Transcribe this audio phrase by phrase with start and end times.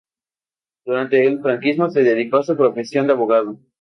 [0.83, 3.59] Durante el franquismo se dedicó a su profesión de abogado.